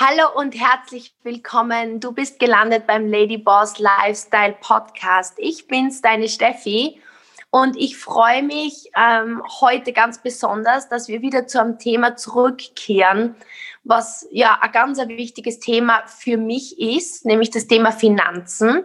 [0.00, 1.98] Hallo und herzlich willkommen.
[1.98, 5.34] Du bist gelandet beim Lady Boss Lifestyle Podcast.
[5.38, 7.00] Ich bin's, deine Steffi.
[7.50, 13.34] Und ich freue mich ähm, heute ganz besonders, dass wir wieder zu einem Thema zurückkehren,
[13.82, 18.84] was ja ein ganz ein wichtiges Thema für mich ist, nämlich das Thema Finanzen.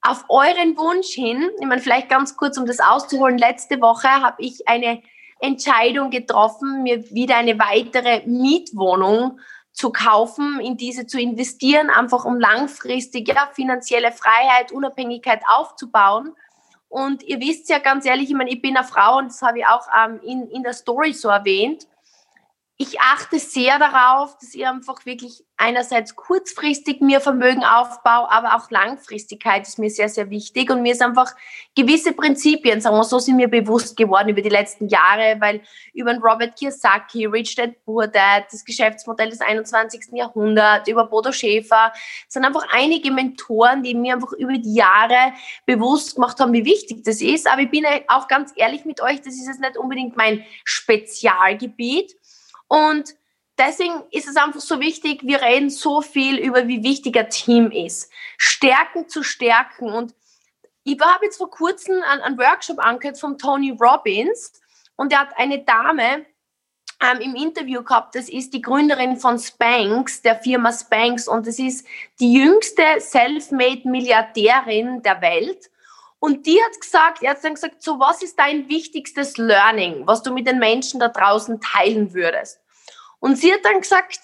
[0.00, 4.36] Auf euren Wunsch hin, ich meine, vielleicht ganz kurz, um das auszuholen, letzte Woche habe
[4.38, 5.02] ich eine
[5.38, 9.38] Entscheidung getroffen, mir wieder eine weitere Mietwohnung
[9.80, 16.34] zu kaufen, in diese zu investieren, einfach um langfristig ja, finanzielle Freiheit, Unabhängigkeit aufzubauen.
[16.90, 19.60] Und ihr wisst ja ganz ehrlich, ich meine, ich bin eine Frau und das habe
[19.60, 21.86] ich auch ähm, in, in der Story so erwähnt
[22.80, 28.70] ich achte sehr darauf, dass ich einfach wirklich einerseits kurzfristig mir Vermögen aufbaue, aber auch
[28.70, 30.70] Langfristigkeit ist mir sehr, sehr wichtig.
[30.70, 31.30] Und mir ist einfach
[31.76, 35.60] gewisse Prinzipien, sagen wir so, sind mir bewusst geworden über die letzten Jahre, weil
[35.92, 40.12] über Robert Kiyosaki, Rich Dad Poor Dad, das Geschäftsmodell des 21.
[40.12, 41.92] Jahrhunderts, über Bodo Schäfer,
[42.28, 45.34] sind einfach einige Mentoren, die mir einfach über die Jahre
[45.66, 47.46] bewusst gemacht haben, wie wichtig das ist.
[47.46, 52.16] Aber ich bin auch ganz ehrlich mit euch, das ist jetzt nicht unbedingt mein Spezialgebiet.
[52.70, 53.16] Und
[53.58, 57.72] deswegen ist es einfach so wichtig, wir reden so viel über, wie wichtig ein Team
[57.72, 58.12] ist.
[58.38, 59.92] Stärken zu stärken.
[59.92, 60.14] Und
[60.84, 64.52] ich habe jetzt vor kurzem einen, Workshop angehört von Tony Robbins
[64.94, 66.26] und er hat eine Dame
[67.02, 71.58] ähm, im Interview gehabt, das ist die Gründerin von Spanx, der Firma Spanx und das
[71.58, 71.84] ist
[72.20, 75.70] die jüngste self-made Milliardärin der Welt.
[76.20, 80.22] Und die hat gesagt, er hat dann gesagt, so was ist dein wichtigstes Learning, was
[80.22, 82.60] du mit den Menschen da draußen teilen würdest?
[83.18, 84.20] Und sie hat dann gesagt,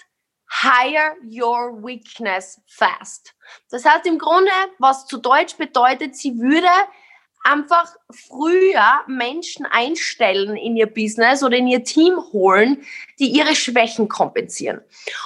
[0.48, 3.34] hire your weakness fast.
[3.70, 6.68] Das heißt im Grunde, was zu Deutsch bedeutet, sie würde
[7.44, 12.84] einfach früher Menschen einstellen in ihr Business oder in ihr Team holen,
[13.18, 14.80] die ihre Schwächen kompensieren.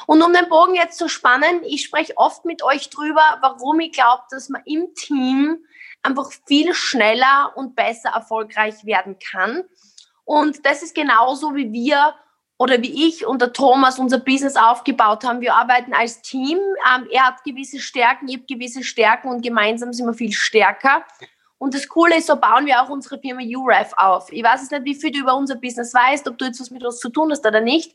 [0.06, 3.92] Und um den Bogen jetzt zu spannen, ich spreche oft mit euch drüber, warum ich
[3.92, 5.64] glaube, dass man im Team
[6.02, 9.64] einfach viel schneller und besser erfolgreich werden kann.
[10.24, 12.14] Und das ist genauso, wie wir
[12.58, 15.40] oder wie ich und der Thomas unser Business aufgebaut haben.
[15.40, 16.58] Wir arbeiten als Team.
[16.58, 21.04] Ähm, er hat gewisse Stärken, ich habe gewisse Stärken und gemeinsam sind wir viel stärker.
[21.56, 24.30] Und das Coole ist, so bauen wir auch unsere Firma UREF auf.
[24.30, 26.70] Ich weiß jetzt nicht, wie viel du über unser Business weißt, ob du jetzt was
[26.70, 27.94] mit uns zu tun hast oder nicht.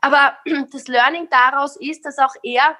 [0.00, 0.36] Aber
[0.72, 2.76] das Learning daraus ist, dass auch er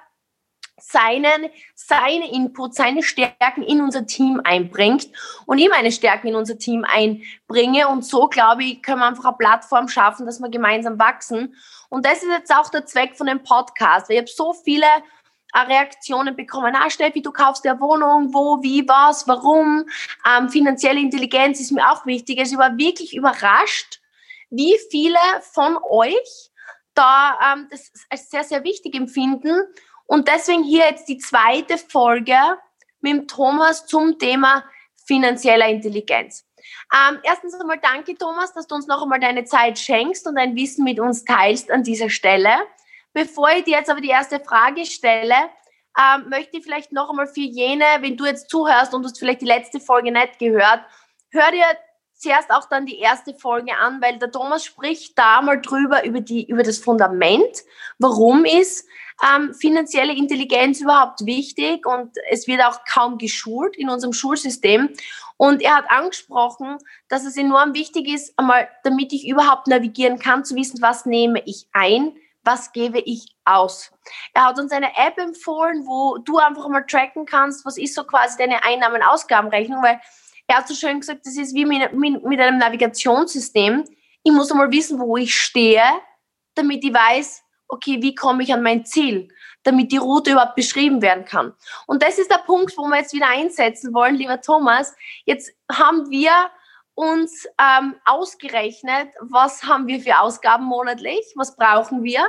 [0.82, 5.08] seinen, seine Input, seine Stärken in unser Team einbringt
[5.46, 7.88] und ich meine Stärken in unser Team einbringe.
[7.88, 11.54] Und so, glaube ich, können wir einfach eine Plattform schaffen, dass wir gemeinsam wachsen.
[11.88, 14.10] Und das ist jetzt auch der Zweck von dem Podcast.
[14.10, 14.86] Ich habe so viele
[15.54, 16.74] äh, Reaktionen bekommen.
[16.74, 19.84] Ah, Steffi, du kaufst ja Wohnung, wo, wie, was, warum.
[20.28, 22.38] Ähm, finanzielle Intelligenz ist mir auch wichtig.
[22.38, 24.00] Also ich war wirklich überrascht,
[24.50, 26.50] wie viele von euch
[26.94, 29.62] da ähm, das als sehr, sehr wichtig empfinden
[30.06, 32.36] und deswegen hier jetzt die zweite Folge
[33.00, 34.64] mit dem Thomas zum Thema
[35.06, 36.46] finanzieller Intelligenz.
[36.92, 40.54] Ähm, erstens einmal danke, Thomas, dass du uns noch einmal deine Zeit schenkst und dein
[40.54, 42.50] Wissen mit uns teilst an dieser Stelle.
[43.12, 45.34] Bevor ich dir jetzt aber die erste Frage stelle,
[45.98, 49.18] ähm, möchte ich vielleicht noch einmal für jene, wenn du jetzt zuhörst und du hast
[49.18, 50.80] vielleicht die letzte Folge nicht gehört,
[51.30, 51.64] hör dir
[52.22, 56.20] zuerst auch dann die erste Folge an, weil der Thomas spricht da mal drüber über,
[56.20, 57.64] die, über das Fundament.
[57.98, 58.86] Warum ist
[59.22, 64.90] ähm, finanzielle Intelligenz überhaupt wichig und es wird auch kaum geschult in unserem Schulsystem.
[65.36, 66.78] Und er hat angesprochen,
[67.08, 71.42] dass es enorm wichtig ist, einmal, damit ich überhaupt navigieren kann, zu wissen, was nehme
[71.44, 73.92] ich ein, was gebe ich aus.
[74.34, 78.04] Er hat uns eine App empfohlen, wo du einfach mal tracken kannst, was ist so
[78.04, 80.00] quasi deine Einnahmen-Ausgabenrechnung, weil
[80.46, 83.84] er hat so schön gesagt, das ist wie mit, mit, mit einem Navigationssystem.
[84.22, 85.82] Ich muss einmal wissen, wo ich stehe,
[86.54, 89.28] damit ich weiß, okay, wie komme ich an mein Ziel,
[89.62, 91.54] damit die Route überhaupt beschrieben werden kann.
[91.86, 94.94] Und das ist der Punkt, wo wir jetzt wieder einsetzen wollen, lieber Thomas.
[95.24, 96.32] Jetzt haben wir
[96.94, 102.20] uns ähm, ausgerechnet, was haben wir für Ausgaben monatlich, was brauchen wir,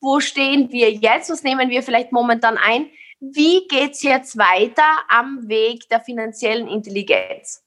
[0.00, 2.88] wo stehen wir jetzt, was nehmen wir vielleicht momentan ein,
[3.32, 7.62] wie geht es jetzt weiter am Weg der finanziellen Intelligenz?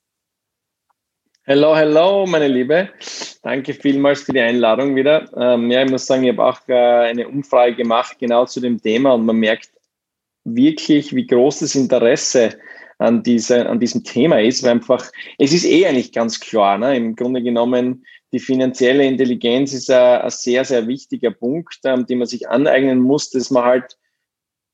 [1.43, 2.89] Hello, hello, meine Liebe.
[3.41, 5.31] Danke vielmals für die Einladung wieder.
[5.37, 8.81] Ähm, ja, ich muss sagen, ich habe auch äh, eine Umfrage gemacht, genau zu dem
[8.81, 9.71] Thema, und man merkt
[10.43, 12.57] wirklich, wie groß das Interesse
[12.97, 16.97] an, diese, an diesem Thema ist, weil einfach, es ist eh eigentlich ganz klar, ne?
[16.97, 22.19] im Grunde genommen, die finanzielle Intelligenz ist ein, ein sehr, sehr wichtiger Punkt, ähm, den
[22.19, 23.97] man sich aneignen muss, dass man halt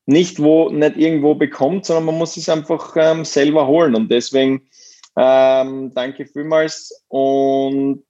[0.06, 3.94] nicht wo, nicht irgendwo bekommt, sondern man muss es einfach ähm, selber holen.
[3.94, 4.68] Und deswegen
[5.16, 7.04] ähm, danke vielmals.
[7.08, 8.04] Und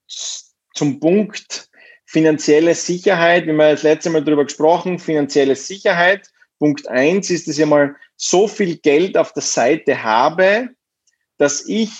[0.75, 1.69] zum Punkt
[2.07, 6.29] finanzielle Sicherheit, wie wir das letzte Mal darüber gesprochen, finanzielle Sicherheit.
[6.59, 10.71] Punkt eins ist, dass ich mal so viel Geld auf der Seite habe,
[11.39, 11.91] dass ich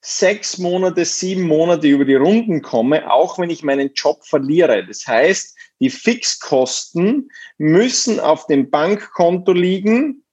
[0.00, 4.84] sechs Monate, sieben Monate über die Runden komme, auch wenn ich meinen Job verliere.
[4.86, 10.24] Das heißt, die Fixkosten müssen auf dem Bankkonto liegen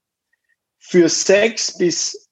[0.79, 2.29] für sechs bis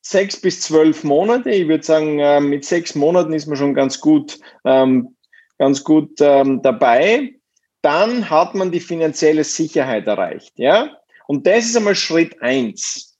[0.00, 1.50] sechs bis zwölf Monate.
[1.50, 5.16] Ich würde sagen, äh, mit sechs Monaten ist man schon ganz gut, ähm,
[5.58, 7.34] ganz gut ähm, dabei.
[7.82, 10.52] Dann hat man die finanzielle Sicherheit erreicht.
[10.56, 10.96] Ja?
[11.28, 13.16] Und das ist einmal Schritt eins.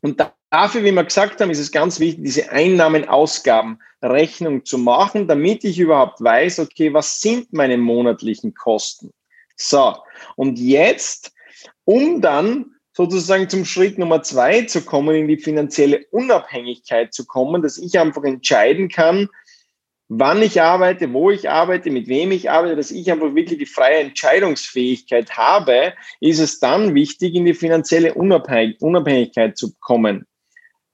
[0.00, 0.20] Und
[0.50, 5.78] dafür, wie wir gesagt haben, ist es ganz wichtig, diese Einnahmen-Ausgaben-Rechnung zu machen, damit ich
[5.78, 9.12] überhaupt weiß, okay, was sind meine monatlichen Kosten?
[9.56, 9.94] So,
[10.36, 11.32] und jetzt,
[11.84, 17.62] um dann sozusagen zum Schritt Nummer zwei zu kommen, in die finanzielle Unabhängigkeit zu kommen,
[17.62, 19.28] dass ich einfach entscheiden kann,
[20.08, 23.66] wann ich arbeite, wo ich arbeite, mit wem ich arbeite, dass ich einfach wirklich die
[23.66, 30.26] freie Entscheidungsfähigkeit habe, ist es dann wichtig, in die finanzielle Unabhängigkeit zu kommen.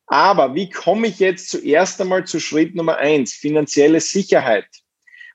[0.07, 4.67] Aber wie komme ich jetzt zuerst einmal zu Schritt Nummer eins, finanzielle Sicherheit?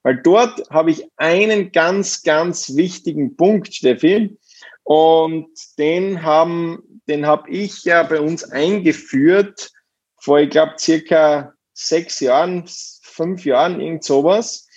[0.04, 4.38] Weil dort habe ich einen ganz, ganz wichtigen Punkt, Steffi,
[4.84, 9.72] und den haben, den habe ich ja bei uns eingeführt
[10.18, 12.66] vor, ich glaube, circa sechs Jahren,
[13.02, 14.68] fünf Jahren, irgend sowas.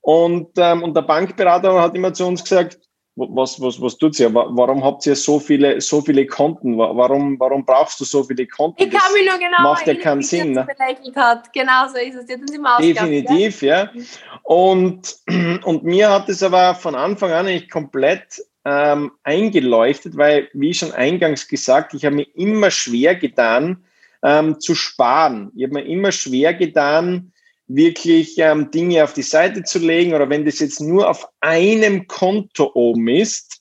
[0.00, 2.78] Und, ähm, und der Bankberater hat immer zu uns gesagt,
[3.16, 4.32] was, was, was tut's ja?
[4.32, 6.76] Warum habt ihr so viele, so viele Konten?
[6.76, 8.82] Warum, warum brauchst du so viele Konten?
[8.82, 10.52] Ich kann mich nur genau macht ja keinen Sinn.
[10.52, 10.66] Ne?
[11.14, 11.52] Hat.
[11.52, 12.28] Genau so ist es.
[12.28, 13.84] Jetzt sind Definitiv, ja.
[13.84, 14.02] ja.
[14.42, 15.16] Und,
[15.64, 20.92] und mir hat es aber von Anfang an nicht komplett ähm, eingeleuchtet, weil, wie schon
[20.92, 23.84] eingangs gesagt, ich habe mir immer schwer getan,
[24.24, 25.52] ähm, zu sparen.
[25.54, 27.32] Ich habe mir immer schwer getan,
[27.66, 32.06] wirklich ähm, Dinge auf die Seite zu legen oder wenn das jetzt nur auf einem
[32.06, 33.60] Konto oben ist.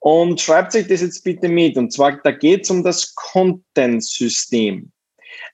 [0.00, 1.76] Und schreibt euch das jetzt bitte mit.
[1.76, 4.92] Und zwar, da geht es um das Kontensystem.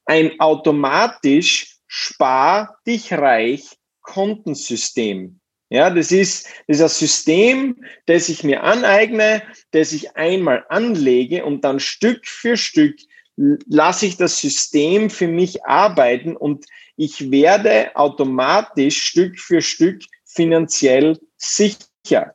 [0.05, 3.65] Ein automatisch spar dich reich
[4.03, 5.41] Kontensystem.
[5.71, 11.45] Ja, das ist, das ist ein System, das ich mir aneigne, das ich einmal anlege
[11.45, 12.97] und dann Stück für Stück
[13.37, 16.67] lasse ich das System für mich arbeiten und
[16.97, 22.35] ich werde automatisch Stück für Stück finanziell sicher.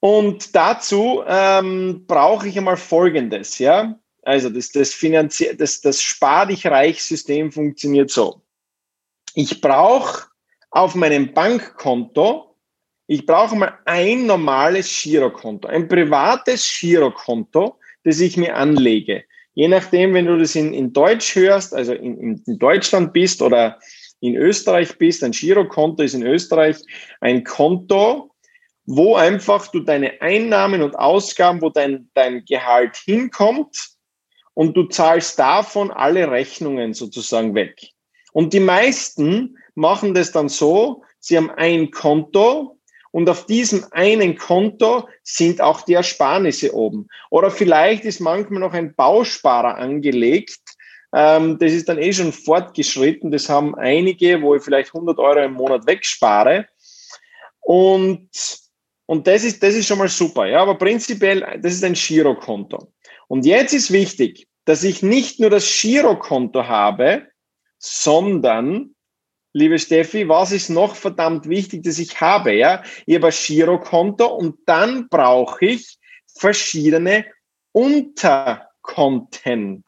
[0.00, 3.98] Und dazu ähm, brauche ich einmal Folgendes, ja.
[4.22, 8.42] Also das, das, Finanzie das, das Spar dich reich System funktioniert so.
[9.34, 10.26] Ich brauche
[10.70, 12.56] auf meinem Bankkonto,
[13.06, 19.24] ich brauche mal ein normales Girokonto, ein privates Girokonto, das ich mir anlege.
[19.54, 23.78] Je nachdem, wenn du das in, in Deutsch hörst, also in, in Deutschland bist oder
[24.20, 26.76] in Österreich bist, ein Girokonto ist in Österreich
[27.20, 28.34] ein Konto,
[28.86, 33.76] wo einfach du deine Einnahmen und Ausgaben, wo dein, dein Gehalt hinkommt
[34.54, 37.80] und du zahlst davon alle Rechnungen sozusagen weg.
[38.32, 42.78] Und die meisten machen das dann so, sie haben ein Konto
[43.14, 47.06] und auf diesem einen Konto sind auch die Ersparnisse oben.
[47.30, 50.58] Oder vielleicht ist manchmal noch ein Bausparer angelegt.
[51.14, 53.30] Ähm, das ist dann eh schon fortgeschritten.
[53.30, 56.66] Das haben einige, wo ich vielleicht 100 Euro im Monat wegspare.
[57.60, 58.30] Und,
[59.06, 60.46] und das, ist, das ist schon mal super.
[60.46, 62.92] Ja, aber prinzipiell, das ist ein Girokonto.
[63.28, 67.28] Und jetzt ist wichtig, dass ich nicht nur das Girokonto habe,
[67.78, 68.93] sondern
[69.54, 72.54] liebe Steffi, was ist noch verdammt wichtig, dass ich habe?
[72.54, 75.98] Ja, ich habe ein Girokonto und dann brauche ich
[76.36, 77.24] verschiedene
[77.72, 79.84] Unterkonten.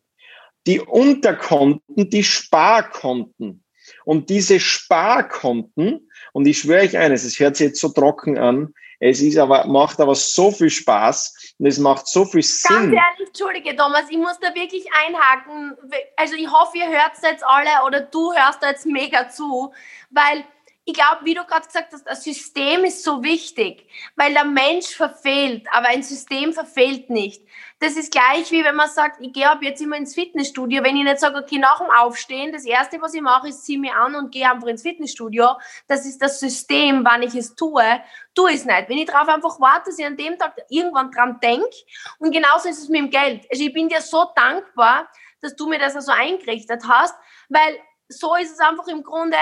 [0.67, 3.63] Die Unterkonten, die Sparkonten.
[4.05, 8.73] Und diese Sparkonten, und ich schwöre euch eines, es hört sich jetzt so trocken an,
[8.99, 12.93] es ist aber, macht aber so viel Spaß und es macht so viel Sinn.
[12.93, 15.77] Ganz ehrlich, Entschuldige, Thomas, ich muss da wirklich einhaken.
[16.17, 19.73] Also ich hoffe, ihr hört es jetzt alle oder du hörst da jetzt mega zu,
[20.11, 20.45] weil
[20.89, 24.95] ich glaube, wie du gerade gesagt hast, das System ist so wichtig, weil der Mensch
[24.95, 27.43] verfehlt, aber ein System verfehlt nicht.
[27.81, 30.85] Das ist gleich wie wenn man sagt, ich gehe ab jetzt immer ins Fitnessstudio.
[30.85, 33.81] Wenn ich nicht sage, okay, nach dem Aufstehen, das Erste, was ich mache, ist, ziehe
[33.81, 35.57] mich an und gehe einfach ins Fitnessstudio.
[35.89, 37.83] Das ist das System, wann ich es tue.
[38.37, 38.89] Tue es nicht.
[38.89, 41.67] Wenn ich darauf einfach warte, dass ich an dem Tag irgendwann dran denke.
[42.21, 43.45] Und genauso ist es mit dem Geld.
[43.51, 47.17] Also ich bin dir so dankbar, dass du mir das also eingerichtet hast,
[47.49, 47.77] weil
[48.09, 49.37] so ist es einfach im Grunde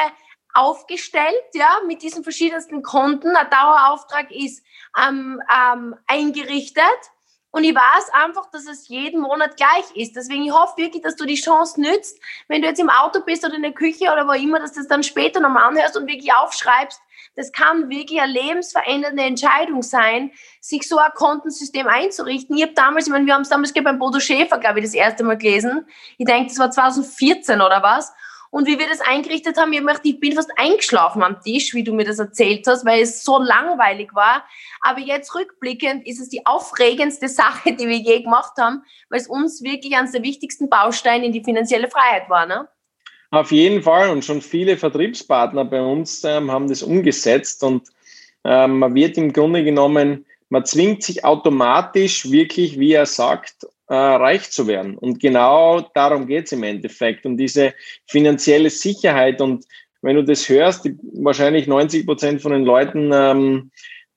[0.55, 3.37] aufgestellt, ja, mit diesen verschiedensten Konten.
[3.37, 4.65] Ein Dauerauftrag ist
[4.97, 6.85] ähm, ähm, eingerichtet
[7.51, 10.15] Und ich weiß einfach, dass es jeden Monat gleich ist.
[10.17, 12.19] Deswegen, ich hoffe wirklich, dass du die Chance nützt,
[12.49, 14.81] wenn du jetzt im Auto bist oder in der Küche oder wo immer, dass du
[14.81, 17.01] das dann später nochmal anhörst und wirklich aufschreibst.
[17.37, 20.31] Das kann wirklich eine lebensverändernde Entscheidung sein,
[20.61, 22.57] sich so ein Kontensystem einzurichten.
[22.57, 24.95] Ich habe damals, ich meine, wir haben es damals beim Bodo Schäfer, glaube ich, das
[24.95, 25.87] erste Mal gelesen.
[26.17, 28.13] Ich denke, das war 2014 oder was.
[28.55, 32.05] Und wie wir das eingerichtet haben, ich, bin fast eingeschlafen am Tisch, wie du mir
[32.05, 34.45] das erzählt hast, weil es so langweilig war.
[34.81, 39.27] Aber jetzt rückblickend ist es die aufregendste Sache, die wir je gemacht haben, weil es
[39.27, 42.47] uns wirklich eines der wichtigsten Bausteine in die finanzielle Freiheit war.
[42.47, 42.69] Ne?
[43.33, 44.11] Auf jeden Fall.
[44.11, 47.65] Und schon viele Vertriebspartner bei uns ähm, haben das umgesetzt.
[47.65, 47.89] Und
[48.45, 53.95] ähm, man wird im Grunde genommen, man zwingt sich automatisch wirklich, wie er sagt, äh,
[53.95, 54.97] reich zu werden.
[54.97, 57.27] Und genau darum geht es im Endeffekt.
[57.27, 57.75] Und diese
[58.07, 59.65] finanzielle Sicherheit und
[60.03, 63.71] wenn du das hörst, die, wahrscheinlich 90 Prozent von den Leuten, ähm,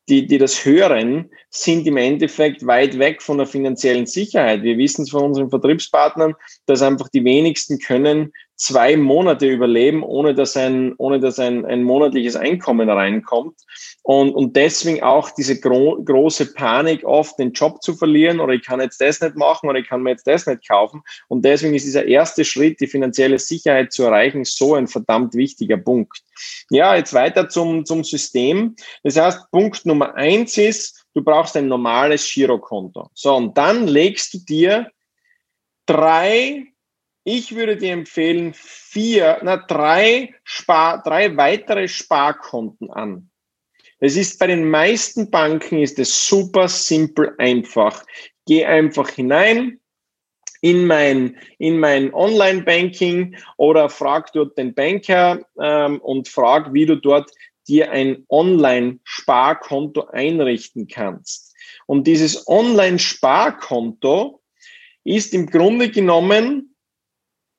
[0.09, 4.63] die, die das hören, sind im Endeffekt weit weg von der finanziellen Sicherheit.
[4.63, 6.33] Wir wissen es von unseren Vertriebspartnern,
[6.65, 11.83] dass einfach die wenigsten können zwei Monate überleben, ohne dass ein, ohne dass ein, ein
[11.83, 13.55] monatliches Einkommen reinkommt.
[14.01, 18.65] Und, und deswegen auch diese gro große Panik, oft den Job zu verlieren oder ich
[18.65, 21.03] kann jetzt das nicht machen oder ich kann mir jetzt das nicht kaufen.
[21.27, 25.77] Und deswegen ist dieser erste Schritt, die finanzielle Sicherheit zu erreichen, so ein verdammt wichtiger
[25.77, 26.23] Punkt.
[26.71, 28.75] Ja, jetzt weiter zum, zum System.
[29.03, 33.09] Das heißt, Punkt Nummer eins ist, du brauchst ein normales Girokonto.
[33.13, 34.89] So, und dann legst du dir
[35.85, 36.67] drei
[37.27, 43.29] ich würde dir empfehlen, vier, na, drei, Spar, drei weitere Sparkonten an.
[43.99, 48.05] Es ist bei den meisten Banken ist es super simpel einfach.
[48.45, 49.81] Geh einfach hinein
[50.61, 56.95] in mein, in mein Online-Banking oder frag dort den Banker ähm, und frag, wie du
[56.95, 57.29] dort
[57.67, 61.53] dir ein Online-Sparkonto einrichten kannst.
[61.87, 64.41] Und dieses Online-Sparkonto
[65.03, 66.73] ist im Grunde genommen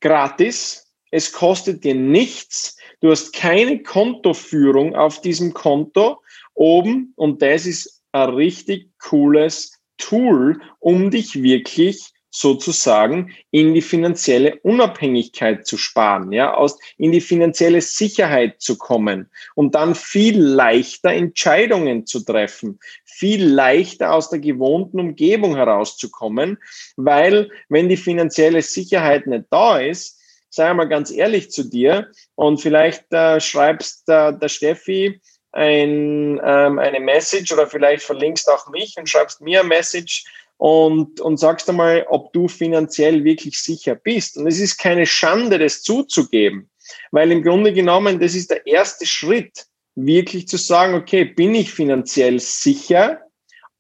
[0.01, 0.87] gratis.
[1.11, 2.77] Es kostet dir nichts.
[3.01, 6.21] Du hast keine Kontoführung auf diesem Konto
[6.55, 14.61] oben und das ist ein richtig cooles Tool, um dich wirklich sozusagen in die finanzielle
[14.61, 21.11] Unabhängigkeit zu sparen, ja, aus, in die finanzielle Sicherheit zu kommen und dann viel leichter
[21.11, 26.59] Entscheidungen zu treffen, viel leichter aus der gewohnten Umgebung herauszukommen,
[26.97, 32.61] weil wenn die finanzielle Sicherheit nicht da ist, sei mal ganz ehrlich zu dir und
[32.61, 38.95] vielleicht äh, schreibst äh, der Steffi ein, ähm, eine Message oder vielleicht verlinkst auch mich
[38.97, 40.25] und schreibst mir eine Message,
[40.59, 44.37] und, und sagst einmal, ob du finanziell wirklich sicher bist.
[44.37, 46.69] Und es ist keine Schande, das zuzugeben,
[47.13, 51.73] weil im Grunde genommen, das ist der erste Schritt, wirklich zu sagen, okay, bin ich
[51.73, 53.21] finanziell sicher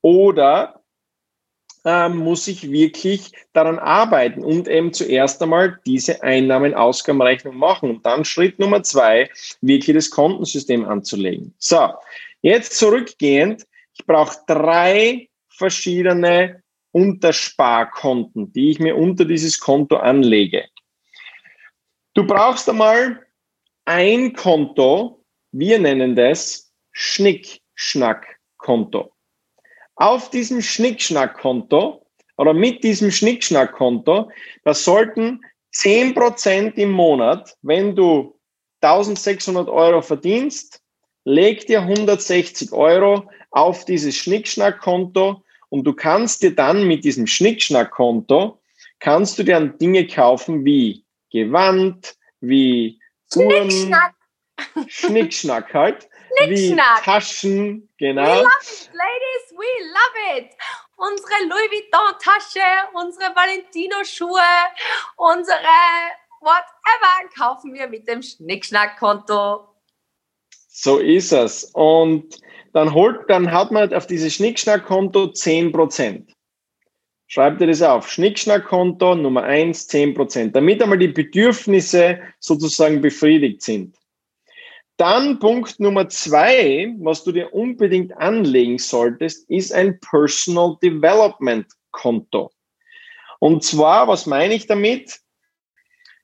[0.00, 0.82] oder
[1.85, 8.25] ähm, muss ich wirklich daran arbeiten und eben zuerst einmal diese Einnahmen-Ausgabenrechnung machen und dann
[8.25, 9.30] Schritt Nummer zwei,
[9.61, 11.54] wirklich das Kontensystem anzulegen.
[11.58, 11.90] So,
[12.42, 16.62] jetzt zurückgehend, ich brauche drei verschiedene
[16.98, 20.66] Untersparkonten, die ich mir unter dieses Konto anlege.
[22.14, 23.24] Du brauchst einmal
[23.84, 29.12] ein Konto, wir nennen das Schnickschnackkonto.
[29.94, 32.04] Auf diesem Schnickschnackkonto
[32.36, 34.30] oder mit diesem Schnickschnackkonto,
[34.64, 35.40] da sollten
[35.74, 38.36] 10% im Monat, wenn du
[38.80, 40.82] 1600 Euro verdienst,
[41.24, 48.60] leg dir 160 Euro auf dieses Schnickschnackkonto und du kannst dir dann mit diesem Schnickschnack-Konto,
[49.00, 53.00] kannst du dir dann Dinge kaufen wie Gewand, wie
[53.34, 54.14] Uhren, Schnickschnack,
[54.87, 56.08] Schnickschnack halt,
[56.46, 58.22] wie Taschen, genau.
[58.22, 60.50] We love it, ladies, we love it.
[60.96, 62.60] Unsere Louis Vuitton-Tasche,
[62.94, 64.40] unsere Valentino-Schuhe,
[65.16, 65.58] unsere
[66.40, 69.68] whatever kaufen wir mit dem Schnickschnack-Konto.
[70.68, 71.64] So ist es.
[71.75, 72.40] Und
[72.72, 76.26] dann holt, dann hat man auf dieses Schnickschnackkonto 10%.
[77.26, 78.10] Schreibt ihr das auf.
[78.10, 83.96] Schnickschnackkonto Nummer 1, 10%, damit einmal die Bedürfnisse sozusagen befriedigt sind.
[84.96, 92.50] Dann Punkt Nummer zwei, was du dir unbedingt anlegen solltest, ist ein Personal Development Konto.
[93.38, 95.20] Und zwar, was meine ich damit?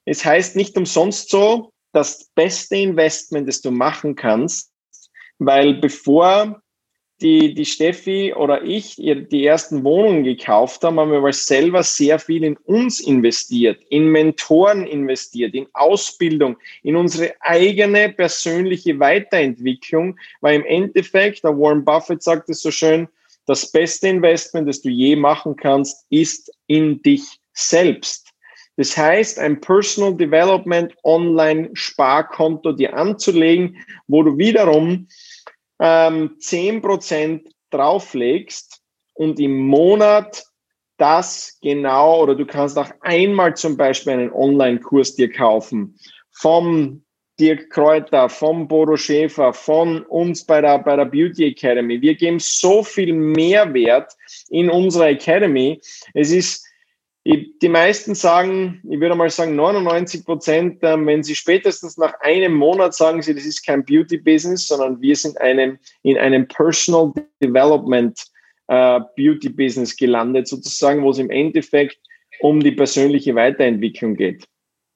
[0.05, 4.74] Es heißt nicht umsonst so, das beste Investment, das du machen kannst,
[5.39, 6.63] weil bevor
[7.21, 12.45] die, die Steffi oder ich die ersten Wohnungen gekauft haben, haben wir selber sehr viel
[12.45, 20.67] in uns investiert, in Mentoren investiert, in Ausbildung, in unsere eigene persönliche Weiterentwicklung, weil im
[20.67, 23.09] Endeffekt, der Warren Buffett sagt es so schön,
[23.47, 27.23] das beste Investment, das du je machen kannst, ist in dich
[27.53, 28.24] selbst.
[28.77, 33.77] Das heißt, ein Personal Development Online Sparkonto dir anzulegen,
[34.09, 35.09] wo du wiederum
[35.81, 38.81] ähm, 10% drauflegst
[39.15, 40.45] und im Monat
[40.97, 45.99] das genau, oder du kannst auch einmal zum Beispiel einen Online-Kurs dir kaufen
[46.31, 47.05] vom
[47.41, 52.01] Dirk Kräuter, vom Bodo Schäfer, von uns bei der, bei der Beauty Academy.
[52.01, 54.13] Wir geben so viel Mehrwert
[54.51, 55.81] in unserer Academy.
[56.13, 56.65] Es ist,
[57.25, 62.55] die meisten sagen, ich würde mal sagen 99 Prozent, ähm, wenn sie spätestens nach einem
[62.55, 67.13] Monat sagen sie, das ist kein Beauty Business, sondern wir sind einem, in einem Personal
[67.43, 68.19] Development
[68.69, 71.99] äh, Beauty Business gelandet, sozusagen, wo es im Endeffekt
[72.41, 74.45] um die persönliche Weiterentwicklung geht.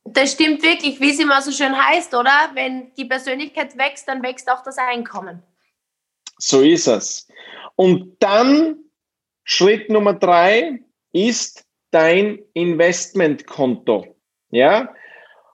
[0.04, 2.50] Das stimmt wirklich, wie es immer so schön heißt, oder?
[2.54, 5.42] Wenn die Persönlichkeit wächst, dann wächst auch das Einkommen.
[6.38, 7.26] So ist es.
[7.76, 8.76] Und dann
[9.44, 10.80] Schritt Nummer drei
[11.12, 14.16] ist dein Investmentkonto.
[14.50, 14.94] Ja?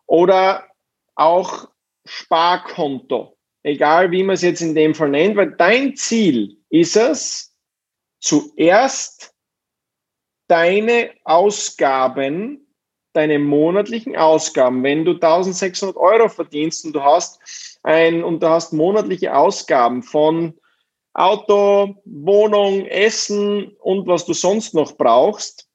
[0.07, 0.67] Oder
[1.15, 1.69] auch
[2.05, 3.37] Sparkonto.
[3.63, 7.57] Egal wie man es jetzt in dem Fall nennt, weil dein Ziel ist es,
[8.21, 9.35] zuerst
[10.49, 12.65] deine Ausgaben
[13.15, 17.41] deine monatlichen Ausgaben, wenn du 1600 Euro verdienst und du hast
[17.83, 20.59] ein, und du hast monatliche Ausgaben von
[21.15, 25.69] Auto, Wohnung, Essen und was du sonst noch brauchst,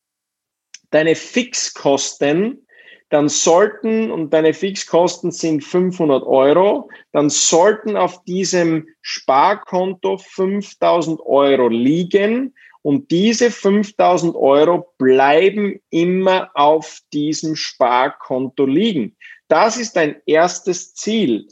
[0.92, 2.66] deine Fixkosten,
[3.10, 11.68] dann sollten, und deine Fixkosten sind 500 Euro, dann sollten auf diesem Sparkonto 5000 Euro
[11.70, 19.16] liegen und diese 5000 Euro bleiben immer auf diesem Sparkonto liegen.
[19.48, 21.48] Das ist ein erstes Ziel,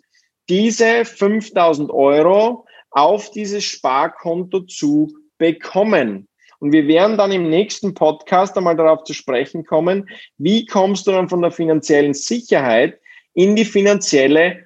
[0.49, 6.26] diese 5000 Euro auf dieses Sparkonto zu bekommen.
[6.59, 11.11] Und wir werden dann im nächsten Podcast einmal darauf zu sprechen kommen, wie kommst du
[11.11, 12.99] dann von der finanziellen Sicherheit
[13.33, 14.65] in die finanzielle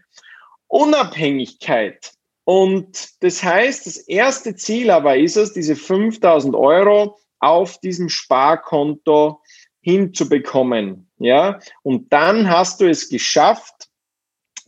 [0.67, 2.11] Unabhängigkeit.
[2.45, 9.41] Und das heißt, das erste Ziel aber ist es, diese 5000 Euro auf diesem Sparkonto
[9.81, 11.09] hinzubekommen.
[11.17, 13.89] Ja, und dann hast du es geschafft,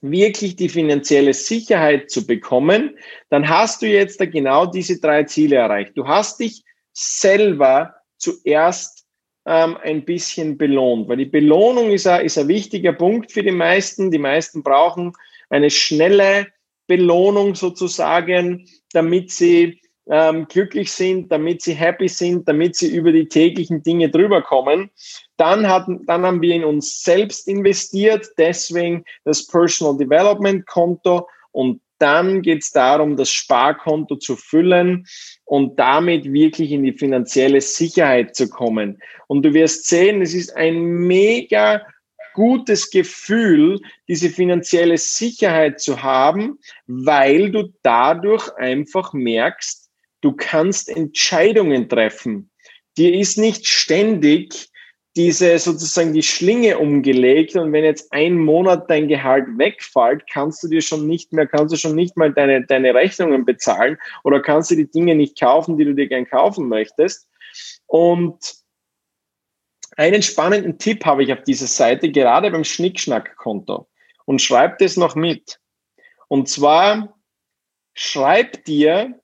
[0.01, 2.97] wirklich die finanzielle Sicherheit zu bekommen.
[3.29, 5.93] Dann hast du jetzt genau diese drei Ziele erreicht.
[5.95, 9.05] Du hast dich selber zuerst
[9.45, 13.51] ähm, ein bisschen belohnt, weil die Belohnung ist ein, ist ein wichtiger Punkt für die
[13.51, 14.11] meisten.
[14.11, 15.13] Die meisten brauchen
[15.49, 16.47] eine schnelle,
[16.87, 23.27] Belohnung sozusagen, damit sie ähm, glücklich sind, damit sie happy sind, damit sie über die
[23.27, 24.89] täglichen Dinge drüber kommen.
[25.37, 31.81] Dann, hatten, dann haben wir in uns selbst investiert, deswegen das Personal Development Konto und
[32.03, 35.07] dann geht es darum, das Sparkonto zu füllen
[35.45, 39.01] und damit wirklich in die finanzielle Sicherheit zu kommen.
[39.27, 41.81] Und du wirst sehen, es ist ein mega
[42.33, 49.89] gutes Gefühl, diese finanzielle Sicherheit zu haben, weil du dadurch einfach merkst,
[50.19, 52.49] du kannst Entscheidungen treffen.
[52.97, 54.67] Dir ist nicht ständig
[55.15, 60.67] diese sozusagen die Schlinge umgelegt und wenn jetzt ein Monat dein Gehalt wegfällt, kannst du
[60.67, 64.71] dir schon nicht mehr, kannst du schon nicht mal deine, deine Rechnungen bezahlen oder kannst
[64.71, 67.27] du die Dinge nicht kaufen, die du dir gern kaufen möchtest.
[67.85, 68.55] Und
[69.97, 73.87] einen spannenden Tipp habe ich auf dieser Seite, gerade beim Schnickschnack-Konto.
[74.25, 75.59] Und schreib das noch mit.
[76.27, 77.15] Und zwar
[77.93, 79.19] schreib dir,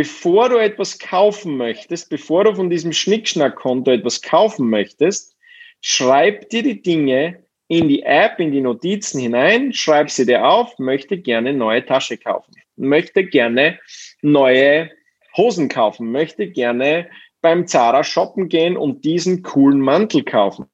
[0.00, 5.36] bevor du etwas kaufen möchtest, bevor du von diesem Schnickschnack-Konto etwas kaufen möchtest,
[5.82, 10.78] schreib dir die Dinge in die App, in die Notizen hinein, schreib sie dir auf,
[10.78, 13.78] möchte gerne neue Tasche kaufen, möchte gerne
[14.22, 14.90] neue
[15.36, 17.10] Hosen kaufen, möchte gerne
[17.42, 20.64] beim Zara shoppen gehen und diesen coolen Mantel kaufen.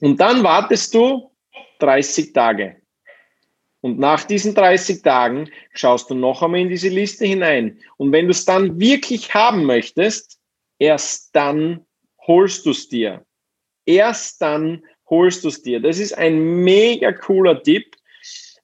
[0.00, 1.30] Und dann wartest du
[1.78, 2.74] 30 Tage.
[3.80, 7.78] Und nach diesen 30 Tagen schaust du noch einmal in diese Liste hinein.
[7.96, 10.38] Und wenn du es dann wirklich haben möchtest,
[10.78, 11.86] erst dann
[12.26, 13.24] holst du es dir.
[13.86, 15.80] Erst dann holst du es dir.
[15.80, 17.96] Das ist ein mega cooler Tipp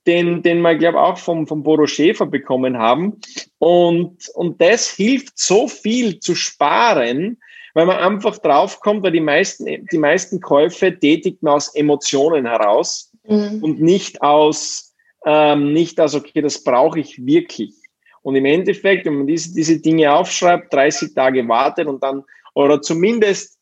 [0.07, 3.21] den, den wir, glaube auch vom, vom Bodo Schäfer bekommen haben.
[3.59, 7.39] Und, und das hilft so viel zu sparen,
[7.75, 13.13] weil man einfach draufkommt, weil die meisten, die meisten Käufe tätigt man aus Emotionen heraus
[13.27, 13.63] mhm.
[13.63, 14.86] und nicht aus,
[15.27, 17.75] ähm, nicht aus, okay, das brauche ich wirklich.
[18.23, 22.81] Und im Endeffekt, wenn man diese, diese Dinge aufschreibt, 30 Tage wartet und dann, oder
[22.81, 23.59] zumindest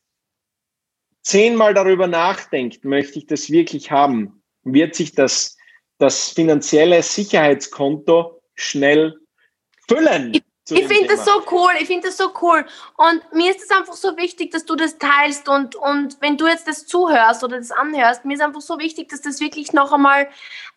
[1.21, 5.55] zehnmal darüber nachdenkt, möchte ich das wirklich haben, wird sich das
[5.97, 9.17] das finanzielle Sicherheitskonto schnell
[9.87, 10.37] füllen.
[10.69, 12.65] Ich finde das so cool, ich finde das so cool.
[12.97, 16.47] Und mir ist es einfach so wichtig, dass du das teilst und, und wenn du
[16.47, 19.93] jetzt das zuhörst oder das anhörst, mir ist einfach so wichtig, dass das wirklich noch
[19.93, 20.27] einmal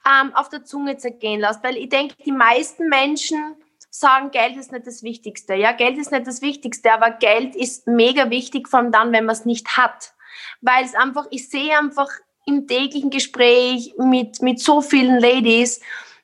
[0.07, 1.64] ähm, auf der Zunge zergehen lässt.
[1.64, 3.57] Weil ich denke, die meisten Menschen
[3.90, 5.55] sagen, Geld ist nicht das Wichtigste.
[5.55, 9.24] Ja, Geld ist nicht das Wichtigste, aber Geld ist mega wichtig, vor allem dann, wenn
[9.24, 10.12] man es nicht hat.
[10.61, 12.09] Weil es einfach, ich sehe einfach
[12.44, 15.81] im täglichen Gespräch mit, mit so vielen Ladies,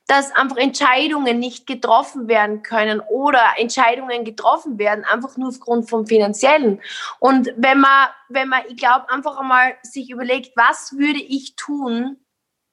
[0.07, 6.05] dass einfach Entscheidungen nicht getroffen werden können oder Entscheidungen getroffen werden, einfach nur aufgrund vom
[6.05, 6.81] Finanziellen.
[7.19, 12.17] Und wenn man, wenn man, ich glaube, einfach einmal sich überlegt, was würde ich tun,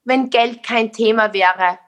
[0.03, 1.79] wenn Geld kein Thema wäre?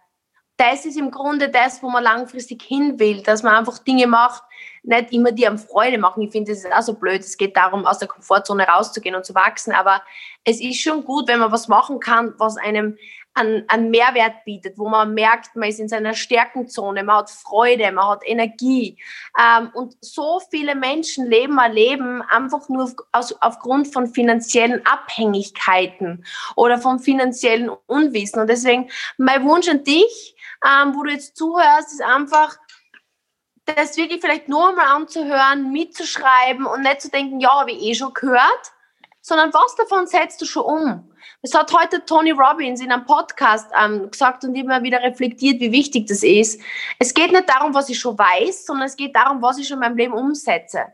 [0.58, 4.42] Das ist im Grunde das, wo man langfristig hin will, dass man einfach Dinge macht,
[4.84, 6.24] nicht immer die am Freude machen.
[6.24, 7.20] Ich finde, das ist auch so blöd.
[7.20, 9.74] Es geht darum, aus der Komfortzone rauszugehen und zu wachsen.
[9.74, 10.02] Aber
[10.46, 12.98] es ist schon gut, wenn man was machen kann, was einem
[13.36, 17.92] an, an Mehrwert bietet, wo man merkt, man ist in seiner Stärkenzone, man hat Freude,
[17.92, 18.98] man hat Energie.
[19.38, 24.86] Ähm, und so viele Menschen leben ein Leben einfach nur auf, aus, aufgrund von finanziellen
[24.86, 28.40] Abhängigkeiten oder vom finanziellen Unwissen.
[28.40, 32.58] Und deswegen mein Wunsch an dich, ähm, wo du jetzt zuhörst, ist einfach,
[33.66, 37.96] das wirklich vielleicht nur mal anzuhören, mitzuschreiben und nicht zu denken, ja, habe ich eh
[37.96, 38.72] schon gehört,
[39.22, 41.15] sondern was davon setzt du schon um?
[41.46, 45.72] Es hat heute Tony Robbins in einem Podcast ähm, gesagt und immer wieder reflektiert, wie
[45.72, 46.60] wichtig das ist.
[46.98, 49.76] Es geht nicht darum, was ich schon weiß, sondern es geht darum, was ich schon
[49.76, 50.86] in meinem Leben umsetze.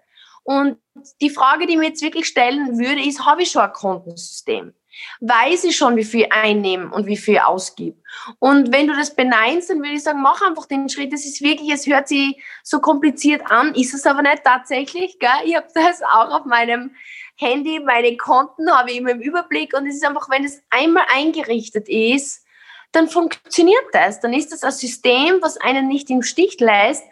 [0.44, 0.78] Und
[1.22, 4.74] die Frage, die ich mir jetzt wirklich stellen würde, ist, habe ich schon ein Kontensystem?
[5.22, 8.02] Weiß ich schon, wie viel ich einnehme und wie viel ich ausgebe?
[8.40, 11.14] Und wenn du das beneinst, dann würde ich sagen, mach einfach den Schritt.
[11.14, 15.18] Das ist wirklich, es hört sich so kompliziert an, ist es aber nicht tatsächlich.
[15.18, 15.30] Gell?
[15.46, 16.94] Ich habe das auch auf meinem
[17.38, 21.06] Handy, meine Konten habe ich immer im Überblick und es ist einfach, wenn es einmal
[21.13, 22.46] eingerichtet ist,
[22.91, 24.20] dann funktioniert das.
[24.20, 27.04] Dann ist das ein System, was einen nicht im Stich lässt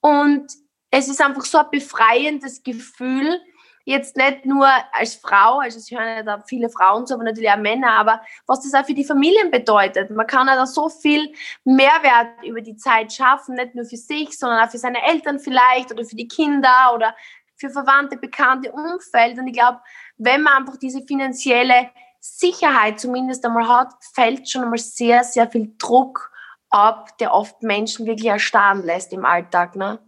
[0.00, 0.46] und
[0.90, 3.40] es ist einfach so ein befreiendes Gefühl,
[3.86, 7.50] jetzt nicht nur als Frau, also es hören ja da viele Frauen zu, aber natürlich
[7.50, 10.10] auch Männer, aber was das auch für die Familien bedeutet.
[10.10, 11.32] Man kann ja da so viel
[11.64, 15.92] Mehrwert über die Zeit schaffen, nicht nur für sich, sondern auch für seine Eltern vielleicht
[15.92, 17.14] oder für die Kinder oder
[17.56, 19.38] für Verwandte, Bekannte, Umfeld.
[19.38, 19.78] Und ich glaube,
[20.18, 21.90] wenn man einfach diese finanzielle
[22.20, 26.30] Sicherheit zumindest einmal hat, fällt schon einmal sehr, sehr viel Druck
[26.70, 29.76] ab, der oft Menschen wirklich erstarren lässt im Alltag.
[29.76, 29.98] Ne?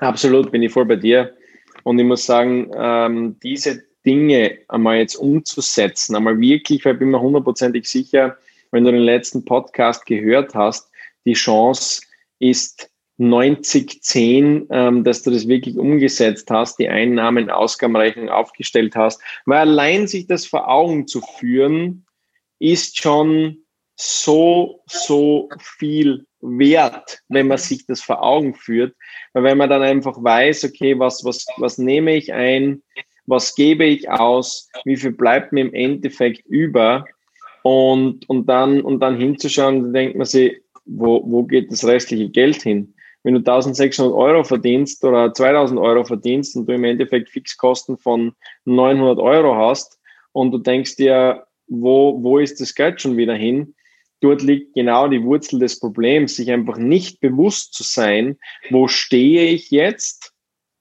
[0.00, 1.34] Absolut, bin ich voll bei dir.
[1.82, 7.10] Und ich muss sagen, ähm, diese Dinge einmal jetzt umzusetzen, einmal wirklich, weil ich bin
[7.10, 8.36] mir hundertprozentig sicher,
[8.70, 10.90] wenn du den letzten Podcast gehört hast,
[11.24, 12.02] die Chance
[12.38, 19.20] ist 90-10, ähm, dass du das wirklich umgesetzt hast, die Einnahmen, Ausgabenrechnung aufgestellt hast.
[19.46, 22.06] Weil allein sich das vor Augen zu führen,
[22.58, 23.58] ist schon
[23.96, 28.94] so, so viel wert, wenn man sich das vor Augen führt.
[29.32, 32.82] Weil wenn man dann einfach weiß, okay, was, was, was nehme ich ein,
[33.26, 37.06] was gebe ich aus, wie viel bleibt mir im Endeffekt über
[37.62, 42.28] und, und, dann, und dann hinzuschauen, dann denkt man sich, wo, wo geht das restliche
[42.28, 42.93] Geld hin?
[43.24, 48.34] Wenn du 1600 Euro verdienst oder 2000 Euro verdienst und du im Endeffekt Fixkosten von
[48.66, 49.98] 900 Euro hast
[50.32, 53.74] und du denkst dir, wo, wo ist das Geld schon wieder hin?
[54.20, 58.38] Dort liegt genau die Wurzel des Problems, sich einfach nicht bewusst zu sein,
[58.70, 60.32] wo stehe ich jetzt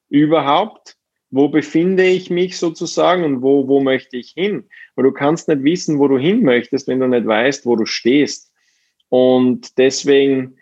[0.10, 0.98] überhaupt?
[1.32, 4.70] Wo befinde ich mich sozusagen und wo, wo möchte ich hin?
[4.96, 7.86] Weil du kannst nicht wissen, wo du hin möchtest, wenn du nicht weißt, wo du
[7.86, 8.52] stehst.
[9.10, 10.58] Und deswegen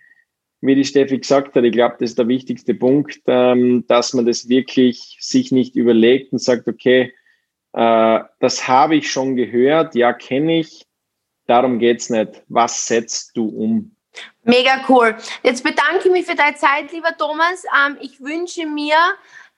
[0.61, 4.25] wie die Steffi gesagt hat, ich glaube, das ist der wichtigste Punkt, ähm, dass man
[4.25, 7.13] das wirklich sich nicht überlegt und sagt, okay,
[7.73, 10.85] äh, das habe ich schon gehört, ja, kenne ich,
[11.47, 12.43] darum geht es nicht.
[12.47, 13.95] Was setzt du um?
[14.43, 15.15] Mega cool.
[15.43, 17.63] Jetzt bedanke ich mich für deine Zeit, lieber Thomas.
[17.85, 18.97] Ähm, ich wünsche mir,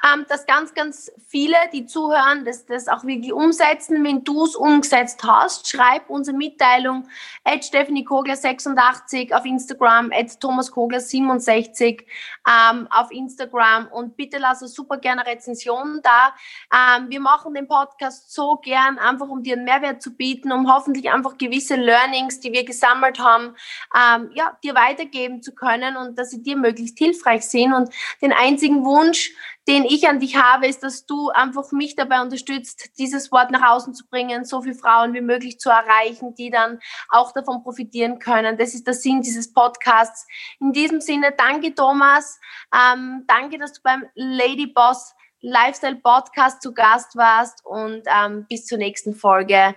[0.03, 4.03] ähm, dass ganz, ganz viele, die zuhören, das, das auch wirklich umsetzen.
[4.03, 7.07] Wenn du es umgesetzt hast, schreib unsere Mitteilung
[7.43, 12.05] at Stephanie Kogler 86 auf Instagram, at Thomas Kogler 67
[12.47, 16.33] ähm, auf Instagram und bitte lass uns super gerne Rezensionen da.
[16.73, 20.71] Ähm, wir machen den Podcast so gern, einfach um dir einen Mehrwert zu bieten, um
[20.71, 23.55] hoffentlich einfach gewisse Learnings, die wir gesammelt haben,
[23.95, 27.73] ähm, ja, dir weitergeben zu können und dass sie dir möglichst hilfreich sind.
[27.73, 29.31] Und den einzigen Wunsch,
[29.67, 33.71] den ich an dich habe, ist, dass du einfach mich dabei unterstützt, dieses Wort nach
[33.71, 38.19] außen zu bringen, so viele Frauen wie möglich zu erreichen, die dann auch davon profitieren
[38.19, 38.57] können.
[38.57, 40.27] Das ist der Sinn dieses Podcasts.
[40.59, 42.39] In diesem Sinne, danke Thomas,
[42.73, 48.65] ähm, danke, dass du beim Lady Boss Lifestyle Podcast zu Gast warst und ähm, bis
[48.65, 49.75] zur nächsten Folge.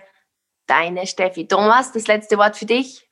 [0.65, 1.47] Deine Steffi.
[1.47, 3.07] Thomas, das letzte Wort für dich.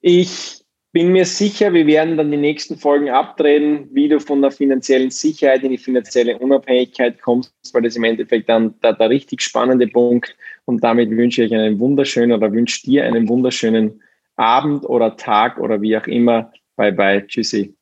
[0.00, 0.59] Ich
[0.92, 5.10] bin mir sicher, wir werden dann die nächsten Folgen abdrehen, wie du von der finanziellen
[5.10, 9.86] Sicherheit in die finanzielle Unabhängigkeit kommst, weil das im Endeffekt dann der, der richtig spannende
[9.86, 10.36] Punkt.
[10.64, 14.02] Und damit wünsche ich einen wunderschönen oder wünsche dir einen wunderschönen
[14.36, 16.52] Abend oder Tag oder wie auch immer.
[16.76, 17.26] Bye bye.
[17.26, 17.74] Tschüssi.